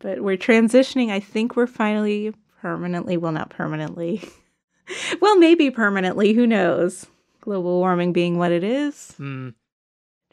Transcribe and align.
but 0.00 0.20
we're 0.20 0.36
transitioning. 0.36 1.10
I 1.10 1.20
think 1.20 1.56
we're 1.56 1.66
finally 1.66 2.32
permanently, 2.60 3.16
well, 3.16 3.32
not 3.32 3.50
permanently. 3.50 4.28
well, 5.20 5.36
maybe 5.36 5.70
permanently. 5.70 6.32
Who 6.32 6.46
knows? 6.46 7.06
Global 7.40 7.78
warming 7.78 8.12
being 8.12 8.38
what 8.38 8.52
it 8.52 8.64
is. 8.64 9.12
Hmm. 9.16 9.50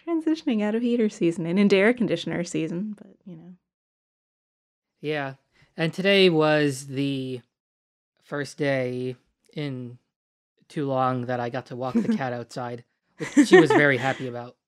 Transitioning 0.07 0.61
out 0.61 0.75
of 0.75 0.81
heater 0.83 1.09
season 1.09 1.45
and 1.45 1.57
into 1.57 1.75
air 1.75 1.93
conditioner 1.93 2.43
season, 2.43 2.95
but 2.97 3.15
you 3.25 3.35
know. 3.35 3.53
Yeah. 5.01 5.33
And 5.77 5.93
today 5.93 6.29
was 6.29 6.87
the 6.87 7.41
first 8.23 8.57
day 8.57 9.15
in 9.53 9.97
too 10.67 10.87
long 10.87 11.25
that 11.25 11.39
I 11.39 11.49
got 11.49 11.67
to 11.67 11.75
walk 11.75 11.93
the 11.93 12.15
cat 12.15 12.33
outside, 12.39 12.83
which 13.35 13.49
she 13.49 13.59
was 13.59 13.69
very 13.71 13.97
happy 13.97 14.27
about. 14.27 14.55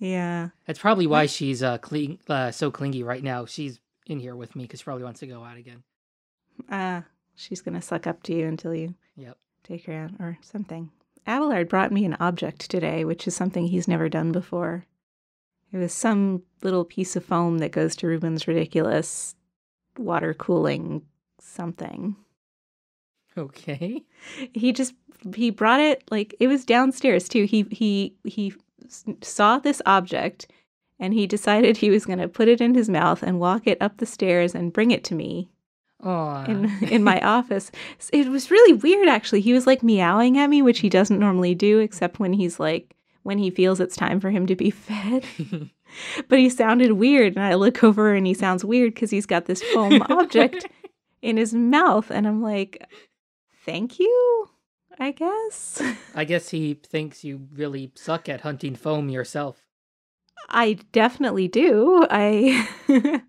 Yeah. 0.00 0.50
That's 0.64 0.78
probably 0.78 1.08
why 1.08 1.26
she's 1.26 1.60
uh, 1.60 1.78
cling- 1.78 2.20
uh 2.28 2.52
so 2.52 2.70
clingy 2.70 3.02
right 3.02 3.20
now. 3.20 3.46
She's 3.46 3.80
in 4.08 4.18
here 4.18 4.34
with 4.34 4.56
me 4.56 4.64
because 4.64 4.80
she 4.80 4.84
probably 4.84 5.04
wants 5.04 5.20
to 5.20 5.26
go 5.26 5.44
out 5.44 5.56
again. 5.56 5.82
Uh, 6.70 7.02
she's 7.36 7.60
going 7.60 7.74
to 7.74 7.82
suck 7.82 8.06
up 8.06 8.22
to 8.24 8.34
you 8.34 8.46
until 8.46 8.74
you 8.74 8.94
Yep. 9.16 9.36
take 9.62 9.84
her 9.86 9.92
out 9.92 10.10
or 10.18 10.38
something. 10.40 10.90
Abelard 11.26 11.68
brought 11.68 11.92
me 11.92 12.04
an 12.04 12.16
object 12.20 12.70
today, 12.70 13.04
which 13.04 13.26
is 13.26 13.36
something 13.36 13.66
he's 13.66 13.86
never 13.86 14.08
done 14.08 14.32
before. 14.32 14.86
It 15.70 15.76
was 15.76 15.92
some 15.92 16.42
little 16.62 16.84
piece 16.84 17.14
of 17.16 17.24
foam 17.24 17.58
that 17.58 17.72
goes 17.72 17.94
to 17.96 18.06
Ruben's 18.06 18.48
ridiculous 18.48 19.34
water 19.98 20.32
cooling 20.32 21.02
something. 21.38 22.16
Okay. 23.36 24.02
He 24.54 24.72
just 24.72 24.94
he 25.34 25.50
brought 25.50 25.80
it 25.80 26.02
like 26.10 26.34
it 26.40 26.48
was 26.48 26.64
downstairs 26.64 27.28
too. 27.28 27.44
He 27.44 27.66
he 27.70 28.14
he 28.24 28.54
saw 29.20 29.58
this 29.58 29.82
object 29.84 30.50
and 31.00 31.14
he 31.14 31.26
decided 31.26 31.76
he 31.76 31.90
was 31.90 32.04
going 32.06 32.18
to 32.18 32.28
put 32.28 32.48
it 32.48 32.60
in 32.60 32.74
his 32.74 32.88
mouth 32.88 33.22
and 33.22 33.38
walk 33.40 33.66
it 33.66 33.78
up 33.80 33.96
the 33.98 34.06
stairs 34.06 34.54
and 34.54 34.72
bring 34.72 34.90
it 34.90 35.04
to 35.04 35.14
me 35.14 35.48
Oh. 36.02 36.44
in 36.46 36.70
in 36.84 37.02
my 37.02 37.20
office. 37.20 37.72
It 38.12 38.28
was 38.28 38.50
really 38.52 38.72
weird 38.72 39.08
actually. 39.08 39.40
He 39.40 39.52
was 39.52 39.66
like 39.66 39.82
meowing 39.82 40.38
at 40.38 40.48
me, 40.48 40.62
which 40.62 40.78
he 40.78 40.88
doesn't 40.88 41.18
normally 41.18 41.54
do 41.56 41.80
except 41.80 42.20
when 42.20 42.32
he's 42.34 42.60
like 42.60 42.94
when 43.24 43.38
he 43.38 43.50
feels 43.50 43.80
it's 43.80 43.96
time 43.96 44.20
for 44.20 44.30
him 44.30 44.46
to 44.46 44.54
be 44.54 44.70
fed. 44.86 45.24
but 46.28 46.38
he 46.38 46.48
sounded 46.48 46.92
weird 46.92 47.34
and 47.34 47.44
I 47.44 47.54
look 47.54 47.82
over 47.82 48.14
and 48.14 48.26
he 48.26 48.34
sounds 48.34 48.64
weird 48.64 48.94
cuz 48.94 49.10
he's 49.10 49.26
got 49.26 49.46
this 49.46 49.62
foam 49.74 50.00
object 50.08 50.66
in 51.20 51.36
his 51.36 51.52
mouth 51.52 52.10
and 52.12 52.28
I'm 52.28 52.42
like 52.42 52.86
thank 53.66 53.98
you, 53.98 54.48
I 55.00 55.10
guess. 55.10 55.82
I 56.14 56.24
guess 56.24 56.50
he 56.50 56.74
thinks 56.74 57.24
you 57.24 57.48
really 57.52 57.90
suck 57.96 58.28
at 58.28 58.42
hunting 58.42 58.76
foam 58.76 59.08
yourself. 59.08 59.64
I 60.48 60.78
definitely 60.92 61.48
do. 61.48 62.06
I 62.10 62.68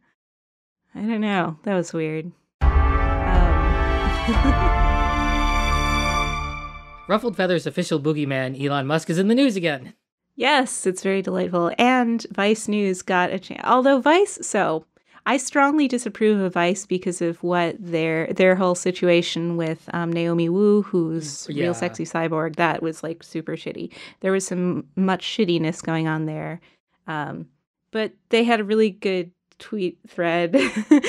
I 0.96 1.02
don't 1.02 1.22
know. 1.22 1.58
That 1.64 1.76
was 1.76 1.94
weird. 1.94 2.32
Um, 2.62 2.70
Ruffled 7.08 7.36
Feathers 7.36 7.66
official 7.66 8.00
boogeyman 8.00 8.62
Elon 8.64 8.86
Musk 8.86 9.10
is 9.10 9.18
in 9.18 9.28
the 9.30 9.36
news 9.36 9.56
again. 9.56 9.94
yes, 10.36 10.86
it's 10.86 11.02
very 11.04 11.22
delightful. 11.24 11.72
And 11.80 12.24
Vice 12.32 12.68
News 12.68 13.02
got 13.02 13.32
a 13.32 13.40
chance. 13.40 13.62
Although 13.64 14.00
Vice, 14.00 14.38
so 14.46 14.86
I 15.26 15.38
strongly 15.38 15.88
disapprove 15.88 16.40
of 16.40 16.54
Vice 16.54 16.86
because 16.86 17.20
of 17.22 17.42
what 17.44 17.76
their 17.80 18.28
their 18.34 18.56
whole 18.56 18.76
situation 18.76 19.58
with 19.58 19.90
um, 19.92 20.14
Naomi 20.14 20.50
Wu, 20.50 20.84
who's 20.84 21.48
Yeah. 21.50 21.64
real 21.64 21.74
sexy 21.74 22.04
cyborg. 22.06 22.56
That 22.58 22.82
was 22.84 23.02
like 23.04 23.24
super 23.24 23.56
shitty. 23.58 23.92
There 24.22 24.32
was 24.32 24.46
some 24.46 24.86
much 24.96 25.26
shittiness 25.26 25.82
going 25.84 26.08
on 26.08 26.26
there. 26.28 26.62
Um, 27.10 27.48
but 27.92 28.14
they 28.30 28.44
had 28.44 28.60
a 28.60 28.64
really 28.64 28.92
good 28.92 29.32
tweet 29.58 29.98
thread 30.08 30.56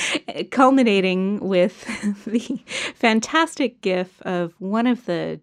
culminating 0.50 1.38
with 1.40 1.84
the 2.24 2.60
fantastic 2.94 3.80
gif 3.82 4.20
of 4.22 4.54
one 4.58 4.86
of 4.86 5.04
the 5.04 5.40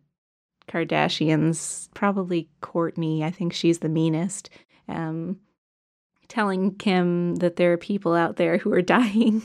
Kardashians, 0.68 1.90
probably 1.94 2.50
Kourtney. 2.62 3.22
I 3.22 3.32
think 3.32 3.54
she's 3.54 3.80
the 3.80 3.88
meanest. 3.88 4.50
Um, 4.90 5.40
telling 6.28 6.76
Kim 6.76 7.36
that 7.38 7.56
there 7.56 7.72
are 7.74 7.78
people 7.78 8.14
out 8.14 8.36
there 8.36 8.58
who 8.58 8.74
are 8.74 8.82
dying. 8.82 9.44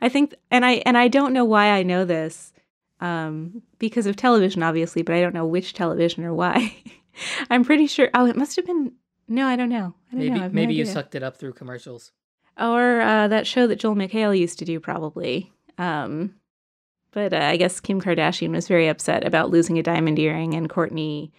I 0.00 0.08
think, 0.08 0.34
and 0.50 0.64
I 0.64 0.82
and 0.86 0.98
I 0.98 1.08
don't 1.08 1.32
know 1.32 1.44
why 1.44 1.70
I 1.70 1.82
know 1.82 2.04
this, 2.04 2.52
um, 3.00 3.62
because 3.78 4.06
of 4.06 4.16
television, 4.16 4.62
obviously, 4.62 5.02
but 5.02 5.14
I 5.14 5.20
don't 5.20 5.34
know 5.34 5.46
which 5.46 5.72
television 5.72 6.24
or 6.24 6.34
why. 6.34 6.76
I'm 7.48 7.64
pretty 7.64 7.86
sure. 7.86 8.10
Oh, 8.12 8.26
it 8.26 8.36
must 8.36 8.56
have 8.56 8.66
been. 8.66 8.92
No, 9.28 9.46
I 9.46 9.56
don't 9.56 9.68
know. 9.68 9.94
I 10.10 10.12
don't 10.12 10.20
Maybe 10.20 10.30
know. 10.30 10.40
Have 10.40 10.54
no 10.54 10.62
you 10.62 10.84
sucked 10.84 11.14
it 11.14 11.22
up 11.22 11.36
through 11.36 11.54
commercials. 11.54 12.12
Or 12.58 13.00
uh, 13.00 13.28
that 13.28 13.46
show 13.46 13.66
that 13.66 13.78
Joel 13.78 13.96
McHale 13.96 14.38
used 14.38 14.58
to 14.60 14.64
do, 14.64 14.80
probably. 14.80 15.52
Um, 15.78 16.34
but 17.10 17.32
uh, 17.32 17.38
I 17.38 17.56
guess 17.56 17.80
Kim 17.80 18.00
Kardashian 18.00 18.50
was 18.50 18.68
very 18.68 18.88
upset 18.88 19.26
about 19.26 19.50
losing 19.50 19.78
a 19.78 19.82
diamond 19.82 20.18
earring, 20.18 20.54
and 20.54 20.70
Kourtney 20.70 21.32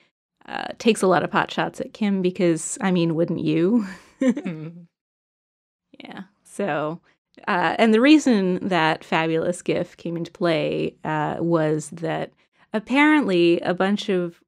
uh, 0.48 0.68
takes 0.80 1.02
a 1.02 1.08
lot 1.08 1.24
of 1.24 1.32
pot 1.32 1.52
shots 1.52 1.82
at 1.82 1.94
Kim 1.94 2.22
because, 2.22 2.78
I 2.82 2.92
mean, 2.92 3.16
wouldn't 3.16 3.40
you? 3.40 3.86
yeah. 4.20 6.24
So, 6.44 7.02
uh, 7.48 7.76
and 7.78 7.94
the 7.94 8.02
reason 8.02 8.68
that 8.68 9.04
fabulous 9.04 9.62
GIF 9.62 9.98
came 9.98 10.18
into 10.18 10.32
play 10.32 10.96
uh, 11.04 11.38
was 11.40 11.90
that 11.92 12.32
apparently 12.74 13.60
a 13.62 13.74
bunch 13.74 14.10
of 14.10 14.42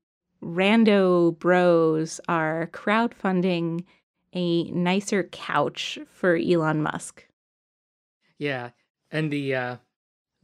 rando 0.44 1.38
bros 1.38 2.20
are 2.28 2.70
crowdfunding 2.74 3.84
a 4.34 4.64
nicer 4.72 5.24
couch 5.24 5.98
for 6.12 6.36
Elon 6.36 6.82
Musk. 6.84 7.26
yeah, 8.38 8.70
and 9.12 9.32
the 9.32 9.56
uh, 9.56 9.76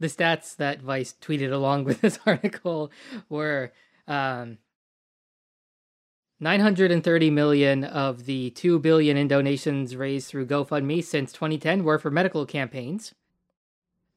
the 0.00 0.08
stats 0.08 0.56
that 0.56 0.82
Vice 0.82 1.14
tweeted 1.20 1.52
along 1.52 1.84
with 1.88 2.00
this 2.00 2.18
article 2.26 2.90
were 3.28 3.72
um, 4.08 4.58
930 6.40 7.30
million 7.30 7.84
of 7.84 8.26
the 8.26 8.50
2 8.50 8.78
billion 8.80 9.16
in 9.16 9.28
donations 9.28 9.96
raised 9.96 10.28
through 10.28 10.46
GoFundMe 10.46 11.02
since 11.02 11.32
2010 11.32 11.82
were 11.84 11.98
for 11.98 12.10
medical 12.10 12.44
campaigns. 12.44 13.14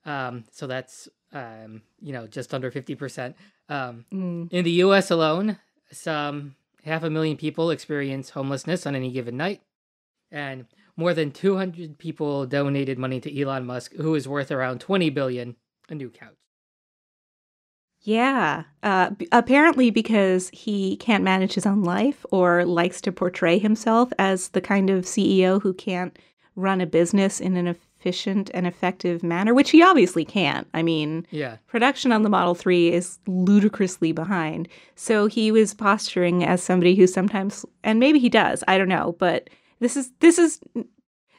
Um, 0.05 0.43
so 0.51 0.67
that's 0.67 1.07
um, 1.31 1.83
you 2.01 2.11
know 2.11 2.27
just 2.27 2.53
under 2.53 2.71
50%. 2.71 3.35
Um, 3.69 4.05
Mm. 4.11 4.51
in 4.51 4.65
the 4.65 4.71
US 4.83 5.11
alone, 5.11 5.59
some 5.91 6.55
half 6.83 7.03
a 7.03 7.09
million 7.09 7.37
people 7.37 7.71
experience 7.71 8.31
homelessness 8.31 8.85
on 8.85 8.95
any 8.95 9.11
given 9.11 9.37
night. 9.37 9.61
And 10.31 10.65
more 10.95 11.13
than 11.13 11.31
200 11.31 11.97
people 11.97 12.45
donated 12.45 12.99
money 12.99 13.19
to 13.21 13.41
Elon 13.41 13.65
Musk, 13.65 13.93
who 13.93 14.15
is 14.15 14.27
worth 14.27 14.51
around 14.51 14.79
20 14.79 15.09
billion, 15.09 15.55
a 15.89 15.95
new 15.95 16.09
couch. 16.09 16.35
Yeah. 18.01 18.63
Uh, 18.81 19.09
b- 19.11 19.27
apparently, 19.31 19.89
because 19.89 20.49
he 20.53 20.97
can't 20.97 21.23
manage 21.23 21.53
his 21.53 21.65
own 21.65 21.83
life 21.83 22.25
or 22.31 22.65
likes 22.65 23.01
to 23.01 23.11
portray 23.11 23.59
himself 23.59 24.11
as 24.17 24.49
the 24.49 24.61
kind 24.61 24.89
of 24.89 25.05
CEO 25.05 25.61
who 25.61 25.73
can't 25.73 26.17
run 26.55 26.81
a 26.81 26.85
business 26.85 27.39
in 27.39 27.57
an 27.57 27.67
efficient 27.99 28.49
and 28.53 28.65
effective 28.65 29.23
manner, 29.23 29.53
which 29.53 29.71
he 29.71 29.83
obviously 29.83 30.23
can't. 30.23 30.67
I 30.73 30.81
mean, 30.83 31.25
Yeah. 31.31 31.57
production 31.67 32.11
on 32.11 32.23
the 32.23 32.29
Model 32.29 32.55
3 32.55 32.93
is 32.93 33.19
ludicrously 33.27 34.11
behind. 34.13 34.69
So 34.95 35.27
he 35.27 35.51
was 35.51 35.73
posturing 35.73 36.43
as 36.43 36.63
somebody 36.63 36.95
who 36.95 37.07
sometimes, 37.07 37.65
and 37.83 37.99
maybe 37.99 38.19
he 38.19 38.29
does, 38.29 38.63
I 38.67 38.77
don't 38.77 38.87
know, 38.87 39.15
but 39.19 39.49
this 39.79 39.97
is, 39.97 40.11
this 40.19 40.39
is, 40.39 40.59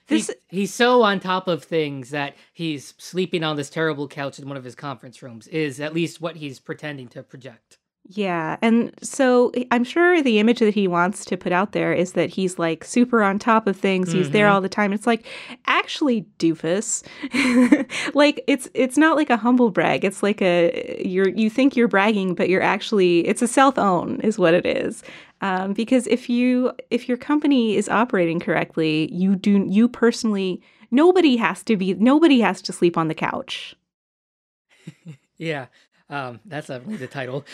this, 0.08 0.26
He's, 0.26 0.30
he's 0.48 0.74
so 0.74 1.02
on 1.02 1.20
top 1.20 1.48
of 1.48 1.64
things 1.64 2.10
that 2.10 2.34
he's 2.52 2.94
sleeping 2.98 3.42
on 3.44 3.56
this 3.56 3.70
terrible 3.70 4.08
couch 4.08 4.38
in 4.38 4.46
one 4.48 4.56
of 4.56 4.64
his 4.64 4.74
conference 4.74 5.22
rooms, 5.22 5.46
is 5.48 5.80
at 5.80 5.94
least 5.94 6.20
what 6.20 6.36
he's 6.36 6.58
pretending 6.60 7.08
to 7.08 7.22
project. 7.22 7.78
Yeah. 8.12 8.56
And 8.60 8.92
so 9.02 9.52
I'm 9.70 9.84
sure 9.84 10.20
the 10.20 10.40
image 10.40 10.58
that 10.58 10.74
he 10.74 10.88
wants 10.88 11.24
to 11.26 11.36
put 11.36 11.52
out 11.52 11.70
there 11.70 11.92
is 11.92 12.14
that 12.14 12.28
he's 12.30 12.58
like 12.58 12.82
super 12.82 13.22
on 13.22 13.38
top 13.38 13.68
of 13.68 13.76
things. 13.76 14.10
He's 14.10 14.30
there 14.30 14.48
Mhm. 14.48 14.52
all 14.52 14.60
the 14.60 14.68
time. 14.68 14.92
It's 14.92 15.06
like, 15.06 15.24
actually, 15.66 16.26
doofus. 16.40 17.04
like 18.14 18.42
it's 18.48 18.68
it's 18.74 18.96
not 18.98 19.16
like 19.16 19.30
a 19.30 19.36
humble 19.36 19.70
brag. 19.70 20.04
It's 20.04 20.24
like 20.24 20.42
a 20.42 21.00
you're 21.06 21.28
you 21.28 21.48
think 21.48 21.76
you're 21.76 21.86
bragging, 21.88 22.34
but 22.34 22.48
you're 22.48 22.62
actually 22.62 23.20
it's 23.28 23.42
a 23.42 23.46
self 23.48 23.78
own 23.78 24.20
is 24.22 24.38
what 24.40 24.54
it 24.54 24.66
is. 24.66 25.04
Um, 25.40 25.72
because 25.72 26.08
if 26.08 26.28
you 26.28 26.72
if 26.90 27.08
your 27.08 27.16
company 27.16 27.76
is 27.76 27.88
operating 27.88 28.40
correctly, 28.40 29.08
you 29.14 29.36
do 29.36 29.64
you 29.68 29.88
personally 29.88 30.60
nobody 30.90 31.36
has 31.36 31.62
to 31.62 31.76
be 31.76 31.94
nobody 31.94 32.40
has 32.40 32.60
to 32.62 32.72
sleep 32.72 32.96
on 32.98 33.06
the 33.06 33.14
couch. 33.14 33.76
Yeah. 35.36 35.66
Um, 36.10 36.40
that's 36.44 36.66
definitely 36.66 36.96
the 36.96 37.06
title. 37.06 37.46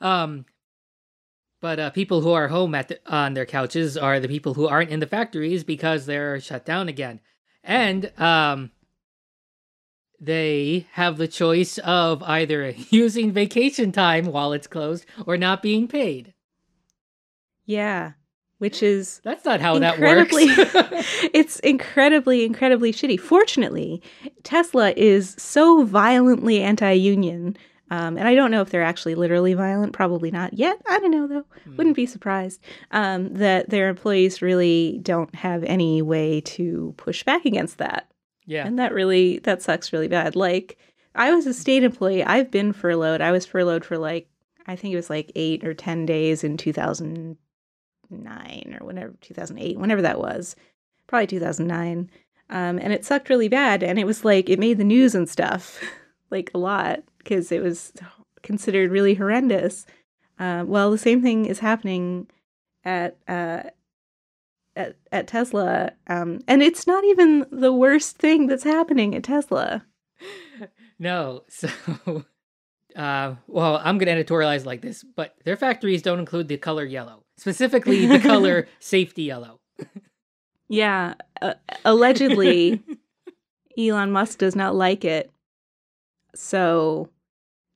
um, 0.00 0.44
but 1.60 1.78
uh, 1.78 1.90
people 1.90 2.20
who 2.20 2.32
are 2.32 2.48
home 2.48 2.74
at 2.74 2.88
the, 2.88 2.98
on 3.06 3.34
their 3.34 3.46
couches 3.46 3.96
are 3.96 4.18
the 4.18 4.28
people 4.28 4.54
who 4.54 4.66
aren't 4.66 4.90
in 4.90 5.00
the 5.00 5.06
factories 5.06 5.62
because 5.62 6.06
they're 6.06 6.40
shut 6.40 6.66
down 6.66 6.88
again, 6.88 7.20
and 7.62 8.10
um, 8.18 8.72
they 10.20 10.86
have 10.92 11.16
the 11.16 11.28
choice 11.28 11.78
of 11.78 12.22
either 12.24 12.70
using 12.90 13.30
vacation 13.30 13.92
time 13.92 14.26
while 14.26 14.52
it's 14.52 14.66
closed 14.66 15.06
or 15.26 15.36
not 15.36 15.62
being 15.62 15.86
paid. 15.86 16.34
Yeah. 17.64 18.12
Which 18.60 18.82
is 18.82 19.20
That's 19.24 19.44
not 19.44 19.60
how 19.60 19.78
that 19.78 19.98
works. 19.98 20.32
it's 21.34 21.58
incredibly 21.60 22.44
incredibly 22.44 22.92
shitty. 22.92 23.18
Fortunately 23.18 24.02
tesla 24.44 24.92
is 24.96 25.34
so 25.38 25.82
violently 25.84 26.62
anti-union 26.62 27.56
um, 27.90 28.16
and 28.16 28.28
i 28.28 28.34
don't 28.34 28.50
know 28.50 28.60
if 28.60 28.70
they're 28.70 28.82
actually 28.82 29.14
literally 29.14 29.54
violent 29.54 29.92
probably 29.92 30.30
not 30.30 30.52
yet. 30.54 30.80
I 30.88 30.98
don't 31.00 31.10
know 31.10 31.26
though. 31.26 31.46
Hmm. 31.64 31.76
wouldn't 31.76 31.96
be 31.96 32.06
surprised 32.06 32.60
um, 32.92 33.32
that 33.34 33.70
their 33.70 33.88
employees 33.88 34.40
really 34.42 35.00
don't 35.02 35.34
have 35.34 35.64
any 35.64 36.00
way 36.02 36.40
to 36.42 36.94
push 36.96 37.24
back 37.24 37.44
against 37.44 37.78
that. 37.78 38.06
Yeah. 38.46 38.66
and 38.66 38.78
that 38.78 38.92
really 38.92 39.38
that 39.40 39.62
sucks 39.62 39.92
really 39.92 40.08
bad. 40.08 40.36
Like 40.36 40.76
i 41.14 41.32
was 41.32 41.46
a 41.46 41.54
state 41.54 41.82
employee. 41.82 42.22
I've 42.24 42.50
been 42.50 42.72
furloughed. 42.72 43.20
I 43.20 43.32
was 43.32 43.46
furloughed 43.46 43.84
for 43.84 43.96
like 43.96 44.28
i 44.66 44.76
think 44.76 44.92
it 44.92 44.96
was 44.96 45.10
like 45.10 45.32
eight 45.34 45.64
or 45.64 45.72
ten 45.74 46.04
days 46.06 46.44
in 46.44 46.56
2009 48.10 48.78
or 48.80 48.86
whenever 48.86 49.14
2008 49.20 49.78
whenever 49.78 50.02
that 50.02 50.18
was 50.18 50.56
probably 51.06 51.26
2009 51.26 52.10
um, 52.50 52.78
and 52.78 52.92
it 52.92 53.04
sucked 53.04 53.28
really 53.30 53.48
bad 53.48 53.82
and 53.82 53.98
it 53.98 54.06
was 54.06 54.24
like 54.24 54.48
it 54.48 54.58
made 54.58 54.78
the 54.78 54.84
news 54.84 55.14
and 55.14 55.28
stuff 55.28 55.80
like 56.30 56.50
a 56.54 56.58
lot 56.58 57.00
because 57.18 57.50
it 57.52 57.62
was 57.62 57.92
considered 58.42 58.90
really 58.90 59.14
horrendous 59.14 59.86
uh, 60.38 60.64
well 60.66 60.90
the 60.90 60.98
same 60.98 61.22
thing 61.22 61.46
is 61.46 61.58
happening 61.58 62.26
at 62.84 63.16
uh, 63.28 63.62
at, 64.76 64.96
at 65.12 65.26
Tesla. 65.26 65.92
Um, 66.06 66.40
and 66.48 66.62
it's 66.62 66.86
not 66.86 67.04
even 67.04 67.46
the 67.50 67.72
worst 67.72 68.18
thing 68.18 68.46
that's 68.46 68.64
happening 68.64 69.14
at 69.14 69.24
Tesla. 69.24 69.84
No, 71.02 71.44
so 71.48 71.70
uh, 72.94 73.34
well, 73.46 73.80
I'm 73.82 73.96
gonna 73.96 74.22
editorialize 74.22 74.66
like 74.66 74.82
this, 74.82 75.02
but 75.02 75.34
their 75.46 75.56
factories 75.56 76.02
don't 76.02 76.18
include 76.18 76.48
the 76.48 76.58
color 76.58 76.84
yellow, 76.84 77.24
specifically 77.40 78.06
the 78.06 78.18
color 78.18 78.68
safety 78.80 79.22
yellow. 79.22 79.60
Yeah, 80.68 81.14
uh, 81.40 81.54
allegedly, 81.84 82.82
Elon 83.78 84.12
Musk 84.12 84.38
does 84.38 84.54
not 84.54 84.74
like 84.74 85.04
it. 85.04 85.30
So 86.34 87.08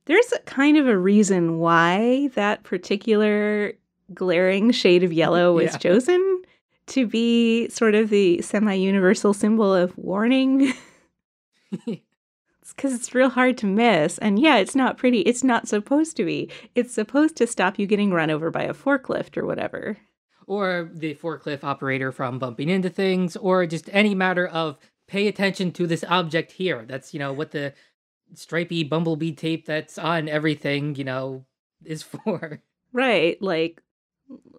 there's 0.05 0.31
a 0.33 0.39
kind 0.39 0.77
of 0.77 0.87
a 0.87 0.97
reason 0.97 1.57
why 1.59 2.29
that 2.35 2.63
particular 2.63 3.73
glaring 4.13 4.71
shade 4.71 5.03
of 5.03 5.11
yellow 5.11 5.53
was 5.55 5.71
Yeah. 5.73 5.77
chosen 5.77 6.41
to 6.87 7.07
be 7.07 7.67
sort 7.69 7.95
of 7.95 8.09
the 8.11 8.41
semi 8.43 8.75
universal 8.75 9.33
symbol 9.33 9.73
of 9.73 9.97
warning. 9.97 10.71
Because 12.73 12.93
it's 12.93 13.13
real 13.15 13.29
hard 13.29 13.57
to 13.59 13.65
miss. 13.65 14.17
And 14.17 14.39
yeah, 14.39 14.57
it's 14.57 14.75
not 14.75 14.97
pretty. 14.97 15.19
It's 15.21 15.43
not 15.43 15.67
supposed 15.67 16.17
to 16.17 16.25
be. 16.25 16.49
It's 16.73 16.93
supposed 16.93 17.35
to 17.37 17.47
stop 17.47 17.77
you 17.79 17.85
getting 17.87 18.11
run 18.11 18.29
over 18.29 18.49
by 18.51 18.63
a 18.63 18.73
forklift 18.73 19.37
or 19.37 19.45
whatever. 19.45 19.97
or 20.47 20.89
the 20.93 21.15
forklift 21.15 21.63
operator 21.63 22.11
from 22.11 22.37
bumping 22.37 22.69
into 22.69 22.89
things, 22.89 23.35
or 23.35 23.65
just 23.65 23.89
any 23.91 24.13
matter 24.13 24.45
of 24.47 24.77
pay 25.07 25.27
attention 25.27 25.71
to 25.71 25.87
this 25.87 26.03
object 26.07 26.51
here. 26.51 26.85
That's, 26.87 27.13
you 27.13 27.19
know, 27.19 27.33
what 27.33 27.51
the 27.51 27.73
stripy 28.33 28.83
bumblebee 28.83 29.31
tape 29.33 29.65
that's 29.65 29.97
on 29.97 30.27
everything, 30.29 30.95
you 30.95 31.03
know, 31.03 31.45
is 31.83 32.03
for. 32.25 32.61
Right. 32.93 33.41
Like 33.41 33.81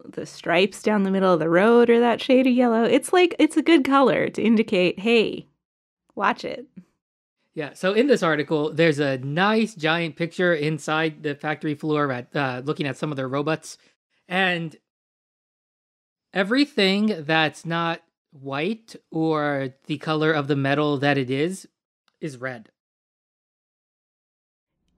the 0.08 0.26
stripes 0.26 0.82
down 0.82 1.02
the 1.02 1.10
middle 1.10 1.32
of 1.32 1.40
the 1.40 1.48
road 1.50 1.90
or 1.90 1.98
that 2.00 2.20
shade 2.20 2.46
of 2.46 2.52
yellow. 2.52 2.84
It's 2.84 3.12
like, 3.12 3.34
it's 3.38 3.56
a 3.56 3.62
good 3.62 3.84
color 3.84 4.28
to 4.28 4.42
indicate, 4.42 5.00
hey, 5.00 5.46
watch 6.14 6.44
it. 6.44 6.66
Yeah, 7.56 7.72
so 7.72 7.94
in 7.94 8.06
this 8.06 8.22
article, 8.22 8.70
there's 8.70 8.98
a 8.98 9.16
nice 9.16 9.74
giant 9.74 10.16
picture 10.16 10.52
inside 10.52 11.22
the 11.22 11.34
factory 11.34 11.74
floor 11.74 12.12
at 12.12 12.36
uh, 12.36 12.60
looking 12.62 12.86
at 12.86 12.98
some 12.98 13.10
of 13.10 13.16
their 13.16 13.28
robots, 13.28 13.78
and 14.28 14.76
everything 16.34 17.14
that's 17.20 17.64
not 17.64 18.02
white 18.30 18.94
or 19.10 19.70
the 19.86 19.96
color 19.96 20.32
of 20.32 20.48
the 20.48 20.54
metal 20.54 20.98
that 20.98 21.16
it 21.16 21.30
is 21.30 21.66
is 22.20 22.36
red. 22.36 22.68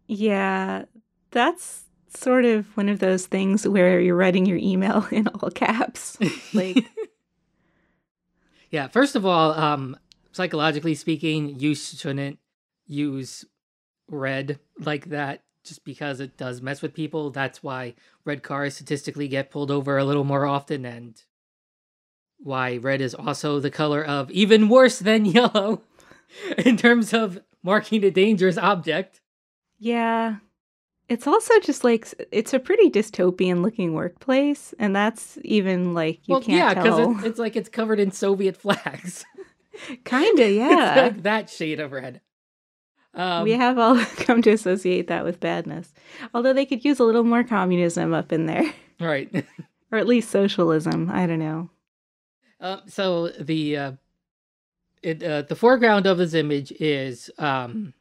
Yeah, 0.09 0.87
that's 1.31 1.85
sort 2.09 2.45
of 2.45 2.77
one 2.77 2.89
of 2.89 2.99
those 2.99 3.27
things 3.27 3.69
where 3.69 4.01
you're 4.01 4.17
writing 4.17 4.47
your 4.47 4.59
email 4.59 5.07
in 5.13 5.29
all 5.29 5.51
caps. 5.51 6.19
Like, 6.53 6.85
yeah, 8.73 8.89
first 8.89 9.15
of 9.15 9.25
all, 9.25 9.53
um, 9.53 9.97
psychologically 10.33 10.97
speaking, 10.97 11.61
you 11.61 11.77
shouldn't 11.77 12.41
use 12.89 13.45
red 14.09 14.59
like 14.81 15.11
that 15.11 15.43
just 15.65 15.85
because 15.85 16.19
it 16.19 16.37
does 16.37 16.63
mess 16.63 16.83
with 16.83 16.95
people. 16.95 17.31
That's 17.31 17.63
why 17.63 17.95
red 18.25 18.43
cars 18.43 18.75
statistically 18.75 19.29
get 19.29 19.51
pulled 19.51 19.71
over 19.71 19.99
a 19.99 20.05
little 20.05 20.25
more 20.25 20.47
often 20.47 20.85
and 20.85 21.23
why 22.39 22.77
red 22.79 23.01
is 23.01 23.15
also 23.15 23.61
the 23.61 23.71
color 23.71 24.03
of 24.05 24.31
even 24.31 24.69
worse 24.69 24.99
than 24.99 25.25
yellow 25.27 25.83
in 26.57 26.77
terms 26.77 27.13
of 27.13 27.41
marking 27.63 28.05
a 28.05 28.11
dangerous 28.11 28.59
object. 28.59 29.21
yeah. 29.79 30.37
It's 31.09 31.27
also 31.27 31.59
just 31.61 31.85
like, 31.85 32.07
it's 32.31 32.53
a 32.53 32.59
pretty 32.59 32.91
dystopian 32.91 33.63
looking 33.63 33.95
workplace. 33.95 34.75
And 34.79 34.95
that's 34.95 35.39
even 35.43 35.95
like, 35.95 36.21
you 36.29 36.33
well, 36.35 36.43
can't 36.43 36.77
yeah, 36.77 36.83
tell. 36.83 37.13
it's, 37.13 37.25
it's 37.25 37.39
like 37.39 37.57
it's 37.57 37.71
covered 37.71 37.99
in 37.99 38.11
Soviet 38.11 38.59
flags. 38.59 39.25
Kinda, 40.05 40.51
yeah. 40.51 40.95
like 40.97 41.23
that 41.23 41.49
shade 41.49 41.81
of 41.81 41.93
red. 41.93 42.21
Um, 43.19 43.43
we 43.43 43.53
have 43.53 43.79
all 43.79 44.03
come 44.17 44.41
to 44.43 44.51
associate 44.51 45.09
that 45.09 45.25
with 45.25 45.41
badness. 45.41 45.93
Although 46.33 46.53
they 46.53 46.65
could 46.65 46.85
use 46.85 47.01
a 47.01 47.05
little 47.05 47.25
more 47.25 47.45
communism 47.45 48.15
up 48.15 48.33
in 48.33 48.47
there, 48.47 48.73
right. 49.01 49.45
or 49.93 49.99
at 49.99 50.07
least 50.07 50.31
socialism. 50.31 51.11
I 51.11 51.27
don't 51.27 51.41
know. 51.41 51.69
Um, 52.61 52.83
so 52.87 53.29
the 53.29 53.77
uh, 53.77 53.93
it 55.03 55.23
uh, 55.23 55.43
the 55.43 55.57
foreground 55.57 56.07
of 56.07 56.19
this 56.19 56.35
image 56.35 56.73
is 56.73 57.31
um, 57.39 57.93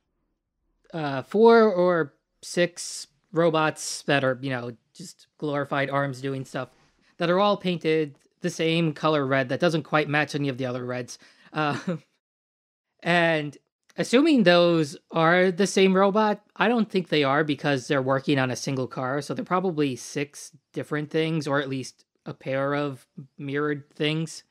uh, 0.94 1.24
four 1.24 1.64
or 1.64 2.14
six 2.44 3.08
robots 3.31 4.04
that 4.04 4.24
are 4.24 4.38
you 4.42 4.52
know 4.52 4.72
just 4.94 5.28
glorified 5.38 5.90
arms 5.90 6.22
doing 6.22 6.46
stuff 6.46 6.69
that 7.18 7.30
are 7.30 7.40
all 7.40 7.58
painted 7.58 8.16
the 8.42 8.50
same 8.50 8.94
color 8.94 9.25
red 9.25 9.50
that 9.50 9.60
doesn't 9.60 9.84
quite 9.84 10.08
match 10.08 10.36
any 10.36 10.48
of 10.48 10.58
the 10.58 10.66
other 10.66 10.86
reds. 10.86 11.18
Uh, 11.54 11.78
and 13.04 13.58
assuming 13.97 14.44
those 14.44 14.97
are 15.11 15.51
the 15.51 15.67
same 15.67 15.95
robot, 15.95 16.41
I 16.55 16.67
don't 16.67 16.89
think 16.89 17.09
they 17.09 17.23
are 17.23 17.44
because 17.44 17.88
they're 17.88 18.01
working 18.01 18.39
on 18.39 18.51
a 18.51 18.55
single 18.55 18.88
car. 18.88 19.21
So 19.21 19.33
they're 19.33 19.44
probably 19.44 19.95
six 19.95 20.51
different 20.73 21.09
things, 21.09 21.47
or 21.47 21.59
at 21.59 21.69
least 21.69 22.05
a 22.25 22.33
pair 22.33 22.75
of 22.75 23.05
mirrored 23.38 23.89
things. 23.95 24.44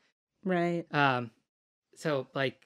Right. 0.44 0.84
Um, 0.92 1.30
so 1.94 2.26
like, 2.34 2.56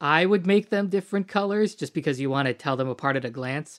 I 0.00 0.26
would 0.26 0.46
make 0.46 0.68
them 0.68 0.88
different 0.88 1.28
colors 1.28 1.74
just 1.74 1.94
because 1.94 2.20
you 2.20 2.28
want 2.28 2.48
to 2.48 2.54
tell 2.54 2.76
them 2.76 2.88
apart 2.88 3.16
at 3.16 3.24
a 3.24 3.30
glance. 3.30 3.78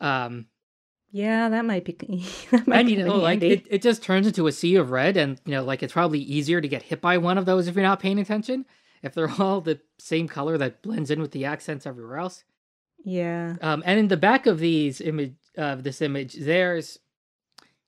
Um, 0.00 0.46
Yeah, 1.12 1.48
that 1.48 1.64
might 1.64 1.84
be. 1.84 1.92
that 2.50 2.66
might 2.66 2.80
and 2.80 2.88
be 2.88 2.94
you 2.94 3.04
know, 3.04 3.16
like 3.16 3.42
it, 3.42 3.66
it 3.70 3.82
just 3.82 4.02
turns 4.02 4.26
into 4.26 4.46
a 4.46 4.52
sea 4.52 4.74
of 4.76 4.90
red, 4.90 5.16
and 5.16 5.40
you 5.44 5.52
know, 5.52 5.64
like 5.64 5.82
it's 5.82 5.92
probably 5.92 6.18
easier 6.18 6.60
to 6.60 6.68
get 6.68 6.82
hit 6.82 7.00
by 7.00 7.18
one 7.18 7.38
of 7.38 7.46
those 7.46 7.68
if 7.68 7.74
you're 7.76 7.82
not 7.84 8.00
paying 8.00 8.18
attention. 8.18 8.66
If 9.02 9.14
they're 9.14 9.30
all 9.38 9.60
the 9.60 9.80
same 9.98 10.28
color 10.28 10.58
that 10.58 10.82
blends 10.82 11.10
in 11.10 11.20
with 11.20 11.32
the 11.32 11.44
accents 11.44 11.86
everywhere 11.86 12.18
else. 12.18 12.44
yeah. 13.04 13.56
Um, 13.60 13.82
and 13.86 13.98
in 13.98 14.08
the 14.08 14.16
back 14.16 14.46
of 14.46 14.58
these 14.58 15.00
image 15.00 15.34
of 15.56 15.82
this 15.82 16.00
image, 16.00 16.34
there's 16.34 16.98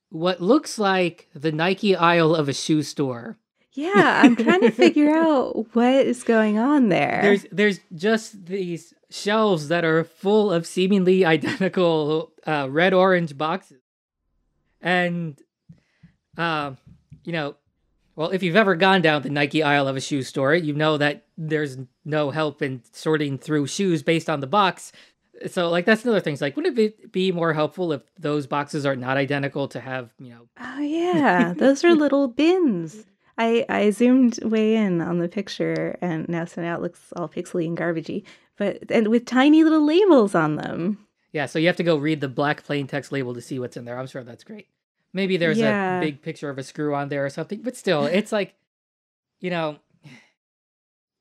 what 0.09 0.41
looks 0.41 0.77
like 0.77 1.29
the 1.33 1.51
Nike 1.51 1.95
aisle 1.95 2.35
of 2.35 2.49
a 2.49 2.53
shoe 2.53 2.83
store. 2.83 3.37
Yeah, 3.73 4.21
I'm 4.23 4.35
trying 4.35 4.61
to 4.61 4.71
figure 4.85 5.11
out 5.11 5.73
what 5.73 6.05
is 6.05 6.23
going 6.23 6.57
on 6.59 6.89
there. 6.89 7.19
There's 7.21 7.45
there's 7.51 7.79
just 7.95 8.45
these 8.45 8.93
shelves 9.09 9.69
that 9.69 9.85
are 9.85 10.03
full 10.03 10.51
of 10.51 10.67
seemingly 10.67 11.23
identical 11.37 12.33
uh, 12.45 12.67
red 12.69 12.93
orange 12.93 13.37
boxes, 13.37 13.81
and 14.81 15.39
um, 16.37 16.77
you 17.23 17.31
know, 17.31 17.55
well, 18.15 18.29
if 18.29 18.43
you've 18.43 18.55
ever 18.55 18.75
gone 18.75 19.01
down 19.01 19.21
the 19.21 19.29
Nike 19.29 19.63
aisle 19.63 19.87
of 19.87 19.95
a 19.95 20.01
shoe 20.01 20.23
store, 20.23 20.53
you 20.53 20.73
know 20.73 20.97
that 20.97 21.25
there's 21.37 21.77
no 22.05 22.31
help 22.31 22.61
in 22.61 22.81
sorting 22.91 23.37
through 23.37 23.67
shoes 23.67 24.03
based 24.03 24.29
on 24.29 24.39
the 24.39 24.47
box. 24.47 24.91
So, 25.47 25.69
like, 25.69 25.85
that's 25.85 26.03
another 26.03 26.19
thing. 26.19 26.33
It's 26.33 26.41
like, 26.41 26.55
wouldn't 26.55 26.77
it 26.77 27.11
be 27.11 27.31
more 27.31 27.53
helpful 27.53 27.93
if 27.93 28.01
those 28.19 28.45
boxes 28.45 28.85
are 28.85 28.95
not 28.95 29.17
identical 29.17 29.67
to 29.69 29.79
have, 29.79 30.13
you 30.19 30.29
know, 30.29 30.47
Oh 30.59 30.79
yeah, 30.81 31.53
those 31.57 31.83
are 31.83 31.95
little 31.95 32.27
bins. 32.27 33.05
I 33.37 33.65
I 33.69 33.89
zoomed 33.89 34.43
way 34.43 34.75
in 34.75 35.01
on 35.01 35.17
the 35.17 35.27
picture, 35.27 35.97
and 36.01 36.27
now 36.29 36.45
so 36.45 36.61
now 36.61 36.75
it 36.75 36.81
looks 36.81 37.11
all 37.15 37.27
pixely 37.27 37.65
and 37.65 37.77
garbagey, 37.77 38.23
but 38.57 38.83
and 38.91 39.07
with 39.07 39.25
tiny 39.25 39.63
little 39.63 39.85
labels 39.85 40.35
on 40.35 40.57
them. 40.57 41.07
Yeah, 41.31 41.45
so 41.45 41.57
you 41.57 41.67
have 41.67 41.77
to 41.77 41.83
go 41.83 41.95
read 41.95 42.21
the 42.21 42.27
black 42.27 42.63
plain 42.63 42.87
text 42.87 43.11
label 43.11 43.33
to 43.33 43.41
see 43.41 43.57
what's 43.57 43.77
in 43.77 43.85
there. 43.85 43.97
I'm 43.97 44.05
sure 44.07 44.23
that's 44.23 44.43
great. 44.43 44.67
Maybe 45.13 45.37
there's 45.37 45.57
Yeah. 45.57 45.97
a 45.97 46.01
big 46.01 46.21
picture 46.21 46.49
of 46.49 46.57
a 46.57 46.63
screw 46.63 46.95
on 46.95 47.09
there 47.09 47.25
or 47.25 47.29
something, 47.29 47.61
but 47.61 47.75
still, 47.75 48.05
it's 48.05 48.31
like, 48.39 48.55
you 49.39 49.49
know, 49.49 49.77